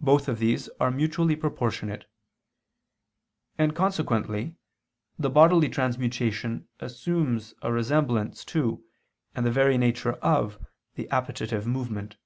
[0.00, 2.08] Both of these are mutually proportionate;
[3.58, 4.54] and consequently
[5.18, 8.84] the bodily transmutation assumes a resemblance to
[9.34, 12.16] and the very nature of the appetitive movement.